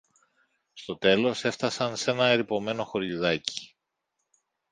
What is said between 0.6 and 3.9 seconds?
Στο τέλος έφθασαν σ' ένα ερειπωμένο χωριουδάκι